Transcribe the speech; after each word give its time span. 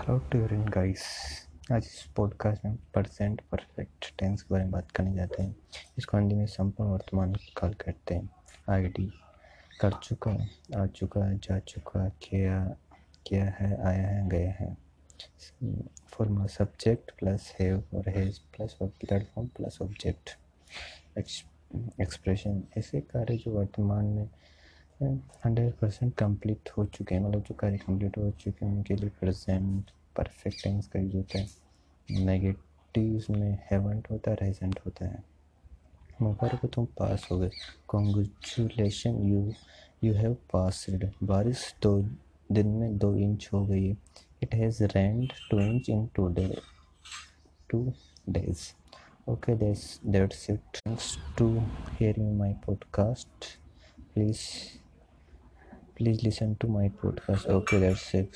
Hello 0.00 0.18
Turin 0.18 0.64
guys 0.64 1.02
आज 1.72 1.82
इस 1.84 2.12
podcast 2.16 2.64
में 2.64 2.76
परसेंट 2.94 3.40
परफेक्ट 3.40 4.18
टेंस 4.18 4.42
के 4.42 4.48
बारे 4.50 4.64
में 4.64 4.72
बात 4.72 4.90
करने 4.90 5.14
जाते 5.14 5.42
हैं। 5.42 5.56
इसको 5.98 6.18
हिंदी 6.18 6.34
में 6.34 6.46
संपूर्ण 6.46 6.90
वर्तमान 6.90 7.34
काल 7.56 7.74
कहते 7.74 8.14
हैं। 8.14 8.30
आईडी 8.68 9.12
कर 9.80 9.92
चुका 9.92 10.46
आ 10.76 10.86
चुका 10.86 11.32
जा 11.32 11.58
चुका 11.58 12.08
किया 12.08 12.76
किया 13.26 13.44
है, 13.44 13.82
आया 13.82 14.08
है, 14.08 14.28
गया 14.28 14.52
है। 14.52 14.76
फॉर्मूला 16.08 16.46
सब्जेक्ट 16.46 17.10
प्लस 17.18 17.56
हैव 17.60 17.84
और 17.94 18.08
has 18.08 18.38
plus 18.56 18.78
platform 18.82 19.48
plus 19.48 19.78
object 19.82 20.38
expression 22.00 22.62
ऐसे 22.78 23.00
कार्य 23.00 23.36
जो 23.36 23.50
वर्तमान 23.50 24.04
में 24.04 24.30
हंड्रेड 25.02 25.72
परसेंट 25.72 26.14
कंप्लीट 26.14 26.70
हो 26.78 26.84
चुके 26.84 27.14
हैं 27.14 27.22
मतलब 27.22 27.42
जो 27.42 27.54
कार्य 27.54 27.78
कंप्लीट 27.78 28.18
हो 28.18 28.30
चुके 28.30 28.66
हैं, 28.66 28.72
उनके 28.72 28.94
लिए 28.94 29.10
प्रेजेंट 29.10 29.90
परफेक्ट 30.16 30.64
टेंस 30.64 30.86
का 30.86 31.00
यूज़ 31.00 31.16
होता 31.16 31.38
है। 31.38 31.48
नेगेटिव 32.10 33.24
में 33.30 33.58
हैवेंट 33.70 34.10
होता 34.10 34.30
है 34.30 34.36
रेजेंट 34.42 34.80
होता 34.86 35.06
है। 35.06 35.24
मुबारक 36.22 36.66
तुम 36.66 36.84
पास 36.84 37.28
हो 37.30 37.38
गए। 37.38 37.50
Congratulation 37.88 39.10
you 39.10 39.52
you 40.04 40.14
have 40.14 40.34
passed 40.34 41.10
बारिश 41.22 41.74
दो, 41.82 42.02
दिन 42.52 42.66
में 42.66 42.98
दो 42.98 43.16
इंच 43.16 43.50
हो 43.52 43.66
गई 43.66 43.86
है। 43.86 43.96
It 44.42 44.54
has 44.54 44.84
rained 44.84 45.32
two 45.50 45.60
inch 45.60 45.90
in 45.90 46.06
two 46.14 46.28
day 46.28 46.58
two 47.70 47.92
days 48.28 48.72
that's 49.28 50.00
that's 50.04 50.48
it 50.48 50.78
thanks 50.78 51.16
to 51.36 51.46
hearing 51.98 52.30
my 52.38 52.52
podcast 52.66 53.26
please 54.14 54.79
please 56.00 56.22
listen 56.24 56.56
to 56.60 56.66
my 56.66 56.88
podcast. 57.02 57.46
Okay 57.46 57.78
that's 57.78 58.14
it 58.14 58.34